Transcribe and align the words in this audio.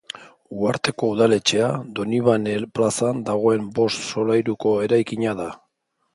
Uharteko 0.59 1.09
udaletxea 1.15 1.67
Donibane 1.99 2.57
plazan 2.79 3.21
dagoen 3.29 3.69
bost 3.77 4.09
solairuko 4.09 4.75
eraikina 4.89 5.39
da. 5.45 5.49